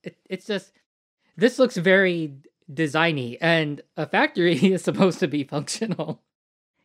it, 0.03 0.17
it's 0.29 0.47
just 0.47 0.73
this 1.37 1.59
looks 1.59 1.77
very 1.77 2.35
designy, 2.73 3.37
and 3.41 3.81
a 3.97 4.07
factory 4.07 4.55
is 4.73 4.83
supposed 4.85 5.19
to 5.21 5.29
be 5.29 5.45
functional. 5.45 6.23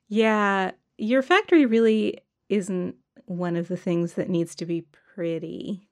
Yeah, 0.08 0.72
your 0.98 1.22
factory 1.22 1.66
really 1.66 2.20
isn't 2.50 2.96
one 3.26 3.56
of 3.56 3.68
the 3.68 3.78
things 3.78 4.14
that 4.14 4.30
needs 4.30 4.56
to 4.56 4.66
be 4.66 4.86
pretty. 5.16 5.88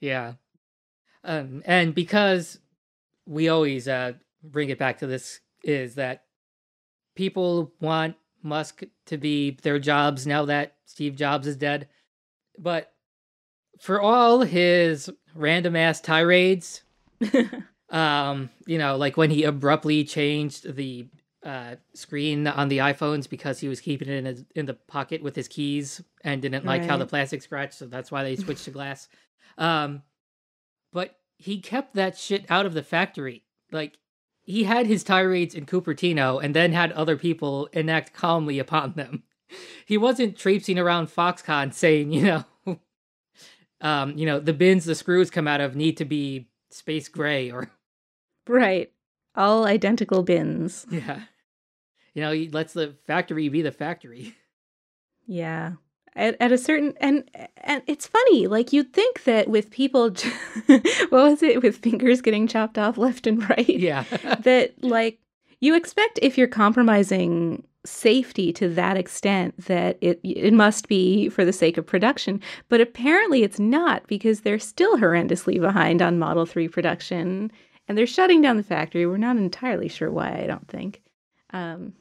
Yeah. 0.00 0.34
Um, 1.24 1.62
and 1.66 1.94
because 1.94 2.58
we 3.26 3.48
always 3.48 3.86
uh, 3.88 4.12
bring 4.42 4.70
it 4.70 4.78
back 4.78 4.98
to 4.98 5.06
this, 5.06 5.40
is 5.62 5.96
that 5.96 6.24
people 7.14 7.72
want 7.80 8.16
Musk 8.42 8.82
to 9.06 9.16
be 9.16 9.52
their 9.62 9.78
jobs 9.78 10.26
now 10.26 10.44
that 10.46 10.76
Steve 10.84 11.16
Jobs 11.16 11.46
is 11.46 11.56
dead. 11.56 11.88
But 12.58 12.92
for 13.80 14.00
all 14.00 14.42
his 14.42 15.10
random 15.34 15.76
ass 15.76 16.00
tirades, 16.00 16.82
um, 17.90 18.50
you 18.66 18.78
know, 18.78 18.96
like 18.96 19.16
when 19.16 19.30
he 19.30 19.44
abruptly 19.44 20.04
changed 20.04 20.74
the 20.74 21.06
uh, 21.44 21.76
screen 21.94 22.46
on 22.46 22.68
the 22.68 22.78
iPhones 22.78 23.28
because 23.28 23.60
he 23.60 23.68
was 23.68 23.80
keeping 23.80 24.08
it 24.08 24.14
in 24.14 24.24
his, 24.24 24.44
in 24.54 24.66
the 24.66 24.74
pocket 24.74 25.22
with 25.22 25.36
his 25.36 25.48
keys 25.48 26.02
and 26.22 26.42
didn't 26.42 26.64
like 26.64 26.84
how 26.84 26.96
the 26.96 27.06
plastic 27.06 27.42
scratched, 27.42 27.74
so 27.74 27.86
that's 27.86 28.10
why 28.10 28.24
they 28.24 28.36
switched 28.36 28.64
to 28.64 28.70
glass. 28.70 29.08
Um, 29.56 30.02
but 30.92 31.16
he 31.36 31.60
kept 31.60 31.94
that 31.94 32.18
shit 32.18 32.44
out 32.50 32.66
of 32.66 32.74
the 32.74 32.82
factory. 32.82 33.44
Like 33.70 33.98
he 34.48 34.64
had 34.64 34.86
his 34.86 35.04
tirades 35.04 35.54
in 35.54 35.66
Cupertino 35.66 36.42
and 36.42 36.56
then 36.56 36.72
had 36.72 36.90
other 36.92 37.18
people 37.18 37.66
enact 37.74 38.14
calmly 38.14 38.58
upon 38.58 38.94
them. 38.94 39.22
He 39.84 39.98
wasn't 39.98 40.38
traipsing 40.38 40.78
around 40.78 41.08
Foxconn 41.08 41.74
saying, 41.74 42.12
you 42.12 42.22
know, 42.22 42.44
um, 43.82 44.16
you 44.16 44.24
know, 44.24 44.40
the 44.40 44.54
bins 44.54 44.86
the 44.86 44.94
screws 44.94 45.30
come 45.30 45.46
out 45.46 45.60
of 45.60 45.76
need 45.76 45.98
to 45.98 46.06
be 46.06 46.48
space 46.70 47.08
gray 47.08 47.50
or 47.50 47.70
right. 48.48 48.90
All 49.36 49.66
identical 49.66 50.22
bins. 50.22 50.86
yeah. 50.90 51.20
You 52.14 52.22
know, 52.22 52.32
he 52.32 52.48
lets 52.48 52.72
the 52.72 52.94
factory 53.06 53.50
be 53.50 53.60
the 53.60 53.70
factory. 53.70 54.34
Yeah. 55.26 55.72
At, 56.18 56.36
at 56.40 56.50
a 56.50 56.58
certain 56.58 56.94
and 57.00 57.30
and 57.58 57.80
it's 57.86 58.08
funny 58.08 58.48
like 58.48 58.72
you'd 58.72 58.92
think 58.92 59.22
that 59.22 59.46
with 59.46 59.70
people 59.70 60.10
what 60.66 61.10
was 61.10 61.44
it 61.44 61.62
with 61.62 61.76
fingers 61.76 62.20
getting 62.20 62.48
chopped 62.48 62.76
off 62.76 62.98
left 62.98 63.28
and 63.28 63.48
right? 63.48 63.68
Yeah. 63.68 64.02
that 64.40 64.82
like 64.82 65.20
you 65.60 65.76
expect 65.76 66.18
if 66.20 66.36
you're 66.36 66.48
compromising 66.48 67.62
safety 67.86 68.52
to 68.54 68.68
that 68.68 68.96
extent 68.96 69.56
that 69.66 69.96
it 70.00 70.18
it 70.24 70.52
must 70.52 70.88
be 70.88 71.28
for 71.28 71.44
the 71.44 71.52
sake 71.52 71.78
of 71.78 71.86
production. 71.86 72.40
But 72.68 72.80
apparently 72.80 73.44
it's 73.44 73.60
not 73.60 74.04
because 74.08 74.40
they're 74.40 74.58
still 74.58 74.98
horrendously 74.98 75.60
behind 75.60 76.02
on 76.02 76.18
model 76.18 76.46
3 76.46 76.66
production 76.66 77.52
and 77.86 77.96
they're 77.96 78.08
shutting 78.08 78.42
down 78.42 78.56
the 78.56 78.64
factory. 78.64 79.06
We're 79.06 79.18
not 79.18 79.36
entirely 79.36 79.88
sure 79.88 80.10
why 80.10 80.40
i 80.42 80.48
don't 80.48 80.66
think. 80.66 81.00
Um 81.50 81.92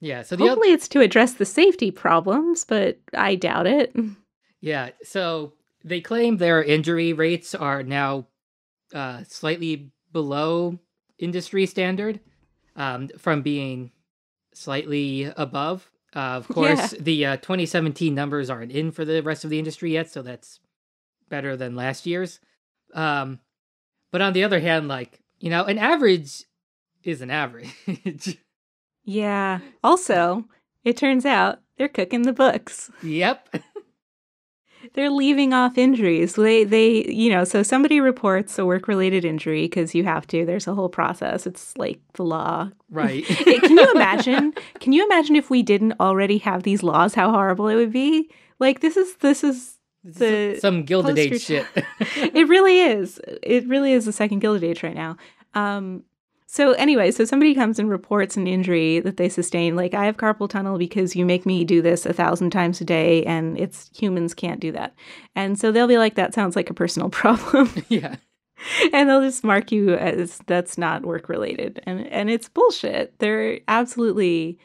yeah. 0.00 0.22
So 0.22 0.36
other, 0.36 0.48
hopefully 0.48 0.72
it's 0.72 0.88
to 0.88 1.00
address 1.00 1.34
the 1.34 1.44
safety 1.44 1.90
problems 1.90 2.64
but 2.64 2.98
i 3.14 3.34
doubt 3.34 3.66
it 3.66 3.94
yeah. 4.60 4.90
So 5.02 5.52
they 5.84 6.00
claim 6.00 6.36
their 6.36 6.62
injury 6.62 7.12
rates 7.12 7.54
are 7.54 7.82
now 7.82 8.26
uh, 8.94 9.22
slightly 9.28 9.90
below 10.12 10.78
industry 11.18 11.66
standard 11.66 12.20
um, 12.76 13.08
from 13.18 13.42
being 13.42 13.92
slightly 14.54 15.32
above. 15.36 15.90
Uh, 16.14 16.40
of 16.40 16.48
course, 16.48 16.92
the 16.98 17.26
uh, 17.26 17.36
2017 17.36 18.14
numbers 18.14 18.50
aren't 18.50 18.72
in 18.72 18.90
for 18.90 19.04
the 19.04 19.22
rest 19.22 19.44
of 19.44 19.50
the 19.50 19.58
industry 19.58 19.92
yet, 19.92 20.10
so 20.10 20.22
that's 20.22 20.58
better 21.28 21.56
than 21.56 21.76
last 21.76 22.06
year's. 22.06 22.40
Um, 22.94 23.40
but 24.10 24.22
on 24.22 24.32
the 24.32 24.42
other 24.42 24.58
hand, 24.58 24.88
like, 24.88 25.20
you 25.38 25.50
know, 25.50 25.64
an 25.64 25.76
average 25.76 26.44
is 27.04 27.20
an 27.20 27.30
average. 27.30 27.68
Yeah. 29.08 29.60
Also, 29.82 30.44
it 30.84 30.98
turns 30.98 31.24
out 31.24 31.60
they're 31.78 31.88
cooking 31.88 32.22
the 32.22 32.32
books. 32.34 32.90
yep. 33.02 33.48
They're 34.94 35.10
leaving 35.10 35.52
off 35.52 35.76
injuries. 35.76 36.34
They 36.34 36.62
they, 36.64 37.04
you 37.06 37.30
know, 37.30 37.42
so 37.44 37.62
somebody 37.64 38.00
reports 38.00 38.58
a 38.58 38.64
work-related 38.64 39.24
injury 39.24 39.62
because 39.62 39.94
you 39.94 40.04
have 40.04 40.26
to. 40.28 40.46
There's 40.46 40.68
a 40.68 40.74
whole 40.74 40.88
process. 40.88 41.46
It's 41.46 41.76
like 41.76 42.00
the 42.14 42.22
law. 42.22 42.70
Right. 42.88 43.24
Can 43.26 43.76
you 43.76 43.90
imagine? 43.94 44.54
Can 44.78 44.92
you 44.92 45.04
imagine 45.04 45.34
if 45.36 45.50
we 45.50 45.62
didn't 45.64 45.94
already 46.00 46.38
have 46.38 46.62
these 46.62 46.82
laws 46.84 47.14
how 47.14 47.30
horrible 47.30 47.66
it 47.68 47.74
would 47.74 47.92
be? 47.92 48.30
Like 48.60 48.80
this 48.80 48.96
is 48.96 49.16
this 49.16 49.42
is 49.42 49.78
the 50.04 50.58
Some 50.60 50.84
Gilded 50.84 51.18
Age 51.18 51.42
shit. 51.42 51.66
it 52.14 52.48
really 52.48 52.80
is. 52.80 53.20
It 53.42 53.66
really 53.66 53.92
is 53.92 54.04
the 54.04 54.12
second 54.12 54.38
Gilded 54.38 54.62
Age 54.64 54.82
right 54.84 54.94
now. 54.96 55.16
Um, 55.54 56.04
so 56.50 56.72
anyway, 56.72 57.10
so 57.10 57.26
somebody 57.26 57.54
comes 57.54 57.78
and 57.78 57.90
reports 57.90 58.38
an 58.38 58.46
injury 58.46 59.00
that 59.00 59.18
they 59.18 59.28
sustain. 59.28 59.76
Like 59.76 59.92
I 59.92 60.06
have 60.06 60.16
carpal 60.16 60.48
tunnel 60.48 60.78
because 60.78 61.14
you 61.14 61.26
make 61.26 61.44
me 61.44 61.62
do 61.62 61.82
this 61.82 62.06
a 62.06 62.14
thousand 62.14 62.50
times 62.52 62.80
a 62.80 62.84
day, 62.86 63.22
and 63.24 63.58
it's 63.60 63.90
humans 63.94 64.32
can't 64.32 64.58
do 64.58 64.72
that. 64.72 64.94
And 65.36 65.58
so 65.58 65.70
they'll 65.70 65.86
be 65.86 65.98
like, 65.98 66.14
"That 66.14 66.32
sounds 66.32 66.56
like 66.56 66.70
a 66.70 66.74
personal 66.74 67.10
problem," 67.20 67.70
yeah. 67.90 68.16
and 68.94 69.08
they'll 69.10 69.20
just 69.20 69.44
mark 69.44 69.70
you 69.70 69.92
as 69.94 70.38
that's 70.46 70.78
not 70.78 71.04
work 71.04 71.28
related, 71.28 71.80
and 71.84 72.06
and 72.06 72.30
it's 72.30 72.48
bullshit. 72.48 73.18
They're 73.18 73.60
absolutely. 73.68 74.58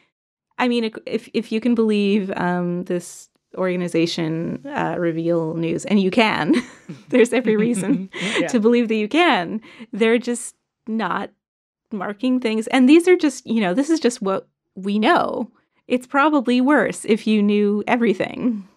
I 0.58 0.70
mean, 0.70 0.90
if 1.06 1.30
if 1.34 1.52
you 1.52 1.60
can 1.60 1.75
believe 1.75 2.32
um, 2.38 2.86
this 2.86 3.30
organization 3.58 4.66
uh, 4.68 4.96
reveal 4.98 5.56
news, 5.56 5.84
and 5.86 6.00
you 6.00 6.12
can, 6.12 6.56
there's 7.10 7.34
every 7.34 7.58
reason 7.58 8.10
Yeah. 8.40 8.48
to 8.48 8.60
believe 8.62 8.88
that 8.88 8.96
you 8.96 9.10
can. 9.10 9.60
They're 9.92 10.18
just 10.18 10.56
not 10.88 11.30
marking 11.94 12.40
things. 12.40 12.68
And 12.68 12.90
these 12.90 13.08
are 13.08 13.16
just, 13.16 13.46
you 13.46 13.62
know, 13.62 13.74
this 13.74 13.90
is 13.90 14.00
just 14.00 14.22
what 14.22 14.48
we 14.76 15.00
know. 15.00 15.52
It's 15.88 16.08
probably 16.08 16.62
worse 16.62 17.06
if 17.06 17.28
you 17.28 17.44
knew 17.44 17.84
everything. 17.88 18.68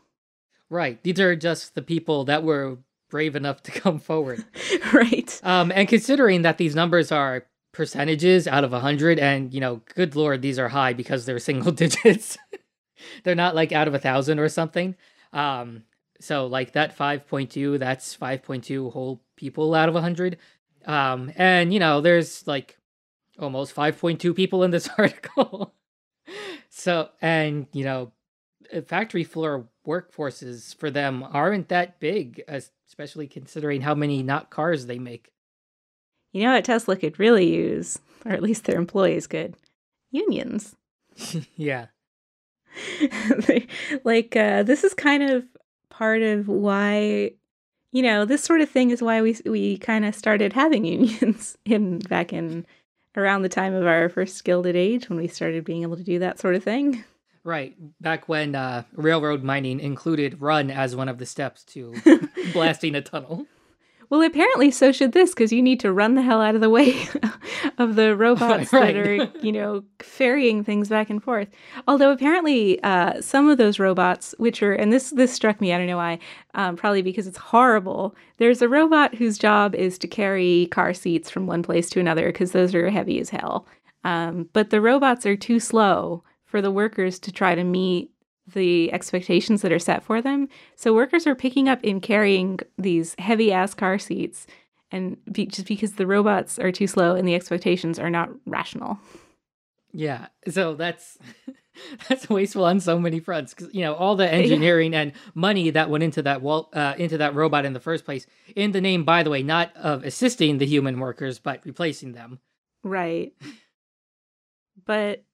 Right. 0.68 1.02
These 1.02 1.20
are 1.20 1.36
just 1.36 1.74
the 1.74 1.82
people 1.82 2.24
that 2.24 2.42
were 2.42 2.78
brave 3.08 3.36
enough 3.36 3.62
to 3.64 3.70
come 3.80 3.98
forward. 3.98 4.44
right. 4.92 5.40
Um, 5.42 5.72
and 5.74 5.88
considering 5.88 6.42
that 6.42 6.58
these 6.58 6.74
numbers 6.74 7.12
are 7.12 7.46
percentages 7.72 8.46
out 8.48 8.64
of 8.64 8.72
100, 8.72 9.18
and, 9.18 9.52
you 9.52 9.60
know, 9.60 9.82
good 9.94 10.16
lord, 10.16 10.42
these 10.42 10.58
are 10.58 10.68
high 10.68 10.92
because 10.92 11.26
they're 11.26 11.38
single 11.50 11.72
digits. 11.72 12.36
they're 13.22 13.34
not 13.34 13.54
like 13.54 13.72
out 13.72 13.88
of 13.88 13.94
a 13.94 13.98
thousand 13.98 14.38
or 14.38 14.48
something. 14.48 14.96
Um, 15.32 15.84
so, 16.18 16.46
like 16.46 16.72
that 16.72 16.96
5.2, 16.96 17.78
that's 17.78 18.16
5.2 18.16 18.92
whole 18.92 19.22
people 19.36 19.74
out 19.74 19.88
of 19.88 19.94
100. 19.94 20.38
Um, 20.86 21.30
and, 21.36 21.74
you 21.74 21.80
know, 21.80 22.00
there's 22.00 22.46
like 22.46 22.78
almost 23.38 23.74
5.2 23.74 24.34
people 24.34 24.62
in 24.62 24.70
this 24.70 24.88
article. 24.98 25.74
so, 26.68 27.10
and, 27.20 27.66
you 27.72 27.84
know, 27.84 28.12
uh, 28.74 28.80
factory 28.80 29.24
floor 29.24 29.68
workforces 29.86 30.74
for 30.76 30.90
them 30.90 31.22
aren't 31.22 31.68
that 31.68 32.00
big, 32.00 32.42
especially 32.48 33.26
considering 33.26 33.80
how 33.80 33.94
many 33.94 34.22
not 34.22 34.50
cars 34.50 34.86
they 34.86 34.98
make. 34.98 35.32
You 36.32 36.42
know 36.44 36.52
what 36.54 36.64
Tesla 36.64 36.96
could 36.96 37.18
really 37.18 37.48
use, 37.48 37.98
or 38.24 38.32
at 38.32 38.42
least 38.42 38.64
their 38.64 38.76
employees 38.78 39.26
could? 39.26 39.54
Unions. 40.10 40.76
yeah. 41.56 41.86
They- 43.46 43.66
like 44.04 44.36
uh, 44.36 44.62
this 44.62 44.84
is 44.84 44.92
kind 44.92 45.22
of 45.22 45.44
part 45.88 46.20
of 46.22 46.46
why 46.48 47.30
you 47.92 48.02
know 48.02 48.26
this 48.26 48.42
sort 48.44 48.60
of 48.60 48.68
thing 48.68 48.90
is 48.90 49.00
why 49.00 49.22
we 49.22 49.34
we 49.46 49.78
kind 49.78 50.04
of 50.04 50.14
started 50.14 50.52
having 50.52 50.84
unions 50.84 51.56
in 51.64 52.00
back 52.00 52.34
in 52.34 52.66
around 53.16 53.42
the 53.42 53.48
time 53.48 53.74
of 53.74 53.86
our 53.86 54.08
first 54.08 54.44
gilded 54.44 54.76
age 54.76 55.08
when 55.08 55.18
we 55.18 55.28
started 55.28 55.64
being 55.64 55.82
able 55.82 55.96
to 55.96 56.04
do 56.04 56.18
that 56.18 56.38
sort 56.38 56.54
of 56.54 56.62
thing 56.62 57.04
Right. 57.46 57.76
Back 58.00 58.28
when 58.28 58.56
uh, 58.56 58.82
railroad 58.96 59.44
mining 59.44 59.78
included 59.78 60.42
run 60.42 60.68
as 60.68 60.96
one 60.96 61.08
of 61.08 61.18
the 61.18 61.26
steps 61.26 61.62
to 61.66 61.94
blasting 62.52 62.96
a 62.96 63.00
tunnel. 63.00 63.46
Well 64.10 64.22
apparently 64.22 64.70
so 64.70 64.92
should 64.92 65.12
this 65.12 65.30
because 65.30 65.52
you 65.52 65.62
need 65.62 65.80
to 65.80 65.92
run 65.92 66.14
the 66.14 66.22
hell 66.22 66.40
out 66.40 66.54
of 66.54 66.60
the 66.60 66.70
way 66.70 67.06
of 67.78 67.96
the 67.96 68.16
robots 68.16 68.72
Right. 68.72 68.94
that 68.94 69.06
are 69.06 69.38
you 69.44 69.52
know 69.52 69.84
ferrying 70.00 70.62
things 70.64 70.88
back 70.88 71.10
and 71.10 71.22
forth. 71.22 71.48
Although 71.88 72.12
apparently 72.12 72.82
uh, 72.82 73.20
some 73.20 73.48
of 73.48 73.58
those 73.58 73.78
robots 73.78 74.34
which 74.38 74.62
are 74.62 74.72
and 74.74 74.92
this 74.92 75.10
this 75.10 75.32
struck 75.32 75.60
me 75.60 75.72
i 75.72 75.78
don't 75.78 75.86
know 75.86 75.96
why 75.96 76.18
um, 76.54 76.76
probably 76.76 77.02
because 77.02 77.26
it's 77.26 77.36
horrible. 77.38 78.14
There's 78.38 78.62
a 78.62 78.68
robot 78.68 79.14
whose 79.14 79.36
job 79.38 79.74
is 79.74 79.98
to 79.98 80.08
carry 80.08 80.68
car 80.72 80.94
seats 80.94 81.28
from 81.30 81.46
one 81.46 81.62
place 81.62 81.90
to 81.90 82.00
another 82.00 82.26
because 82.26 82.52
those 82.52 82.74
are 82.74 82.88
heavy 82.88 83.20
as 83.20 83.28
hell. 83.28 83.66
Um, 84.04 84.48
but 84.54 84.70
the 84.70 84.80
robots 84.80 85.26
are 85.26 85.36
too 85.36 85.60
slow 85.60 86.22
for 86.46 86.62
the 86.62 86.70
workers 86.70 87.18
to 87.20 87.32
try 87.32 87.54
to 87.54 87.64
meet 87.64 88.10
the 88.52 88.92
expectations 88.92 89.62
that 89.62 89.72
are 89.72 89.78
set 89.78 90.02
for 90.02 90.22
them 90.22 90.48
so 90.76 90.94
workers 90.94 91.26
are 91.26 91.34
picking 91.34 91.68
up 91.68 91.80
and 91.82 92.02
carrying 92.02 92.58
these 92.78 93.14
heavy 93.18 93.52
ass 93.52 93.74
car 93.74 93.98
seats 93.98 94.46
and 94.92 95.16
be, 95.32 95.46
just 95.46 95.66
because 95.66 95.94
the 95.94 96.06
robots 96.06 96.58
are 96.58 96.70
too 96.70 96.86
slow 96.86 97.14
and 97.14 97.26
the 97.26 97.34
expectations 97.34 97.98
are 97.98 98.10
not 98.10 98.30
rational 98.46 98.98
Yeah. 99.96 100.26
So 100.48 100.74
that's 100.74 101.16
that's 102.08 102.28
wasteful 102.28 102.66
on 102.66 102.80
so 102.80 102.98
many 102.98 103.18
fronts 103.18 103.54
because 103.54 103.72
you 103.74 103.80
know 103.80 103.94
all 103.94 104.14
the 104.14 104.30
engineering 104.30 104.94
and 104.94 105.12
money 105.34 105.70
that 105.70 105.88
went 105.88 106.04
into 106.04 106.22
that 106.22 106.42
wall 106.42 106.68
uh, 106.74 106.94
into 106.98 107.16
that 107.18 107.34
robot 107.34 107.64
in 107.64 107.72
the 107.72 107.80
first 107.80 108.04
place. 108.04 108.26
In 108.54 108.72
the 108.72 108.80
name, 108.82 109.04
by 109.04 109.22
the 109.22 109.30
way, 109.30 109.42
not 109.42 109.74
of 109.74 110.04
assisting 110.04 110.58
the 110.58 110.66
human 110.66 111.00
workers, 111.00 111.38
but 111.38 111.60
replacing 111.64 112.12
them. 112.12 112.40
right 112.84 113.32
but 114.84 115.24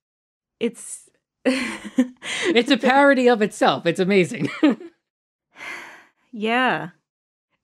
it's 0.61 1.11
It's 2.55 2.71
a 2.71 2.77
parody 2.77 3.29
of 3.29 3.43
itself. 3.43 3.87
It's 3.87 4.01
amazing. 4.01 4.49
Yeah. 6.35 6.91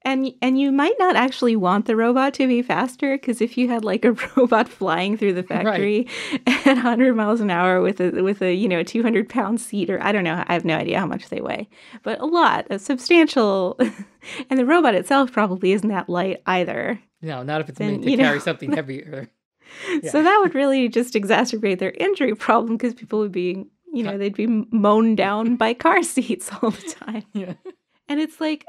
And 0.03 0.33
and 0.43 0.61
you 0.61 0.71
might 0.71 0.95
not 0.99 1.17
actually 1.17 1.57
want 1.57 1.87
the 1.87 1.97
robot 1.97 2.35
to 2.35 2.47
be 2.47 2.63
faster 2.63 3.17
because 3.17 3.41
if 3.41 3.57
you 3.57 3.69
had 3.69 3.83
like 3.85 4.05
a 4.05 4.13
robot 4.37 4.69
flying 4.69 5.17
through 5.17 5.33
the 5.33 5.43
factory 5.43 6.07
right. 6.47 6.67
at 6.67 6.77
100 6.77 7.15
miles 7.15 7.41
an 7.41 7.51
hour 7.51 7.81
with 7.81 8.01
a 8.01 8.23
with 8.23 8.43
a 8.43 8.55
you 8.55 8.69
know 8.69 8.83
200 8.83 9.29
pound 9.29 9.61
seat 9.61 9.91
or 9.91 10.01
I 10.03 10.13
don't 10.13 10.23
know 10.23 10.45
I 10.47 10.53
have 10.53 10.65
no 10.65 10.77
idea 10.77 11.01
how 11.01 11.07
much 11.07 11.31
they 11.31 11.41
weigh, 11.41 11.69
but 12.03 12.21
a 12.21 12.27
lot, 12.27 12.67
a 12.71 12.79
substantial, 12.79 13.79
and 14.51 14.59
the 14.59 14.67
robot 14.67 14.95
itself 14.95 15.33
probably 15.33 15.73
isn't 15.73 15.89
that 15.89 16.09
light 16.09 16.43
either. 16.47 17.01
No, 17.21 17.43
not 17.43 17.63
if 17.63 17.71
it's 17.71 17.81
meant 17.81 18.05
to 18.05 18.17
carry 18.17 18.37
know. 18.37 18.39
something 18.39 18.73
heavier. 18.73 19.31
Yeah. 20.03 20.11
So 20.11 20.23
that 20.23 20.39
would 20.43 20.55
really 20.55 20.89
just 20.89 21.15
exacerbate 21.15 21.79
their 21.79 21.93
injury 21.93 22.35
problem 22.35 22.77
because 22.77 22.95
people 22.95 23.19
would 23.21 23.33
be 23.33 23.65
you 23.93 24.03
know 24.03 24.19
they'd 24.19 24.35
be 24.35 24.47
mown 24.47 25.15
down 25.15 25.57
by 25.63 25.75
car 25.75 26.03
seats 26.03 26.51
all 26.63 26.71
the 26.71 26.95
time. 27.01 27.25
Yeah. 27.33 27.55
And 28.09 28.21
it's 28.21 28.41
like 28.41 28.65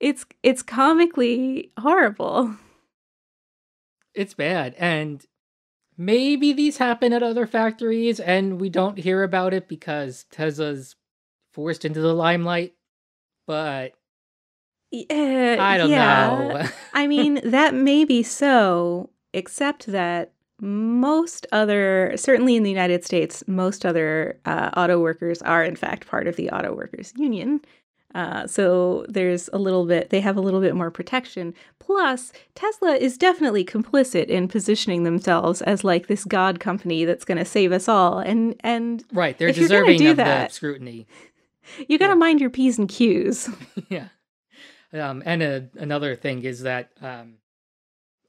it's 0.00 0.26
it's 0.42 0.62
comically 0.62 1.72
horrible. 1.78 2.54
It's 4.14 4.34
bad. 4.34 4.74
And 4.78 5.24
maybe 5.96 6.52
these 6.52 6.78
happen 6.78 7.12
at 7.12 7.22
other 7.22 7.46
factories 7.46 8.20
and 8.20 8.60
we 8.60 8.68
don't 8.68 8.98
hear 8.98 9.22
about 9.22 9.54
it 9.54 9.68
because 9.68 10.24
Tesla's 10.30 10.96
forced 11.52 11.84
into 11.84 12.00
the 12.00 12.14
limelight. 12.14 12.74
But 13.46 13.92
uh, 14.92 15.56
I 15.60 15.78
don't 15.78 15.90
yeah. 15.90 16.28
know. 16.28 16.68
I 16.94 17.06
mean, 17.06 17.40
that 17.44 17.74
may 17.74 18.04
be 18.04 18.22
so, 18.22 19.10
except 19.32 19.86
that 19.86 20.32
most 20.60 21.46
other, 21.50 22.12
certainly 22.16 22.56
in 22.56 22.62
the 22.62 22.70
United 22.70 23.04
States, 23.04 23.42
most 23.46 23.84
other 23.84 24.38
uh, 24.44 24.70
auto 24.76 25.00
workers 25.00 25.42
are 25.42 25.64
in 25.64 25.74
fact 25.76 26.06
part 26.06 26.28
of 26.28 26.36
the 26.36 26.50
auto 26.50 26.74
workers 26.74 27.12
union. 27.16 27.60
Uh, 28.14 28.46
so 28.46 29.06
there's 29.08 29.48
a 29.52 29.58
little 29.58 29.86
bit, 29.86 30.10
they 30.10 30.20
have 30.20 30.36
a 30.36 30.40
little 30.40 30.60
bit 30.60 30.76
more 30.76 30.90
protection. 30.90 31.54
Plus, 31.78 32.32
Tesla 32.54 32.94
is 32.94 33.16
definitely 33.16 33.64
complicit 33.64 34.26
in 34.26 34.48
positioning 34.48 35.04
themselves 35.04 35.62
as 35.62 35.82
like 35.82 36.06
this 36.06 36.24
god 36.24 36.60
company 36.60 37.04
that's 37.04 37.24
going 37.24 37.38
to 37.38 37.44
save 37.44 37.72
us 37.72 37.88
all. 37.88 38.18
And 38.18 38.54
and 38.60 39.02
right, 39.12 39.36
they're 39.38 39.52
deserving 39.52 40.06
of 40.06 40.16
that, 40.18 40.50
the 40.50 40.54
scrutiny. 40.54 41.06
You 41.88 41.98
got 41.98 42.08
to 42.08 42.12
yeah. 42.12 42.16
mind 42.16 42.40
your 42.40 42.50
p's 42.50 42.78
and 42.78 42.88
q's. 42.88 43.48
yeah. 43.88 44.08
Um, 44.92 45.22
and 45.24 45.42
a, 45.42 45.68
another 45.76 46.14
thing 46.16 46.44
is 46.44 46.62
that 46.62 46.90
um, 47.00 47.34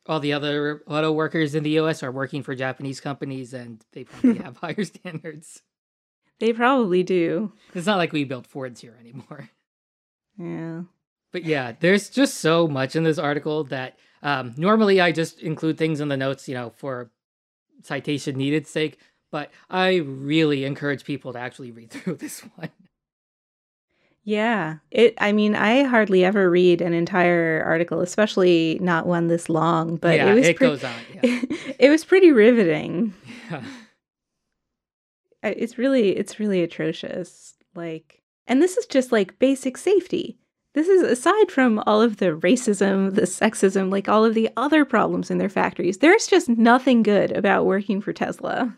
all 0.05 0.19
the 0.19 0.33
other 0.33 0.83
auto 0.87 1.11
workers 1.11 1.55
in 1.55 1.63
the 1.63 1.71
U.S. 1.71 2.03
are 2.03 2.11
working 2.11 2.43
for 2.43 2.55
Japanese 2.55 2.99
companies, 2.99 3.53
and 3.53 3.83
they 3.91 4.05
probably 4.05 4.37
have 4.43 4.57
higher 4.57 4.83
standards. 4.83 5.61
They 6.39 6.53
probably 6.53 7.03
do. 7.03 7.53
It's 7.73 7.85
not 7.85 7.97
like 7.97 8.11
we 8.11 8.23
build 8.23 8.47
Fords 8.47 8.81
here 8.81 8.97
anymore. 8.99 9.49
Yeah. 10.37 10.83
But 11.31 11.45
yeah, 11.45 11.73
there's 11.79 12.09
just 12.09 12.35
so 12.35 12.67
much 12.67 12.95
in 12.95 13.03
this 13.03 13.17
article 13.17 13.63
that 13.65 13.97
um, 14.21 14.53
normally 14.57 15.01
I 15.01 15.11
just 15.11 15.39
include 15.39 15.77
things 15.77 15.99
in 15.99 16.07
the 16.07 16.17
notes, 16.17 16.47
you 16.47 16.53
know, 16.53 16.71
for 16.75 17.11
citation 17.83 18.37
needed 18.37 18.67
sake. 18.67 18.97
But 19.31 19.51
I 19.69 19.95
really 19.95 20.63
encourage 20.63 21.03
people 21.03 21.33
to 21.33 21.39
actually 21.39 21.71
read 21.71 21.89
through 21.91 22.15
this 22.15 22.41
one. 22.55 22.69
Yeah. 24.23 24.77
It 24.89 25.15
I 25.17 25.31
mean, 25.33 25.55
I 25.55 25.83
hardly 25.83 26.23
ever 26.23 26.49
read 26.49 26.81
an 26.81 26.93
entire 26.93 27.61
article, 27.65 27.99
especially 27.99 28.77
not 28.81 29.05
one 29.05 29.27
this 29.27 29.49
long, 29.49 29.97
but 29.97 30.15
yeah, 30.15 30.31
it 30.31 30.33
was 30.35 30.47
it 30.47 30.57
pre- 30.57 30.67
goes 30.67 30.83
on. 30.83 30.93
Yeah. 31.13 31.41
it 31.79 31.89
was 31.89 32.05
pretty 32.05 32.31
riveting. 32.31 33.13
Yeah. 33.51 33.61
It's 35.51 35.77
really 35.77 36.15
it's 36.15 36.39
really 36.39 36.63
atrocious. 36.63 37.55
Like 37.75 38.21
and 38.47 38.61
this 38.61 38.77
is 38.77 38.85
just 38.85 39.11
like 39.11 39.37
basic 39.39 39.77
safety. 39.77 40.39
This 40.73 40.87
is 40.87 41.03
aside 41.03 41.51
from 41.51 41.83
all 41.85 42.01
of 42.01 42.17
the 42.17 42.31
racism, 42.37 43.13
the 43.13 43.23
sexism, 43.23 43.91
like 43.91 44.07
all 44.07 44.23
of 44.25 44.33
the 44.33 44.49
other 44.55 44.85
problems 44.85 45.29
in 45.29 45.37
their 45.37 45.49
factories. 45.49 45.97
There's 45.97 46.25
just 46.25 46.47
nothing 46.49 47.03
good 47.03 47.31
about 47.31 47.65
working 47.65 48.01
for 48.01 48.13
Tesla. 48.13 48.75